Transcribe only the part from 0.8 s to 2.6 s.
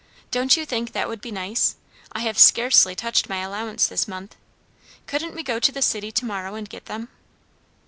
that would be nice? I have